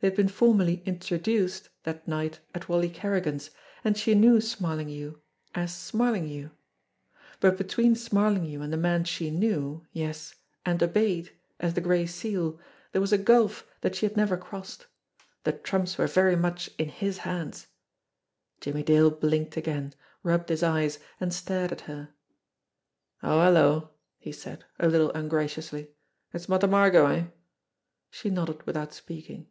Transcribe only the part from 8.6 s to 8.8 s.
and the